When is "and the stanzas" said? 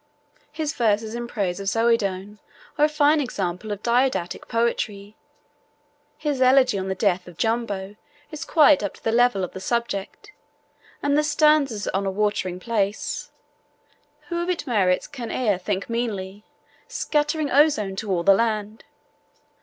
11.03-11.87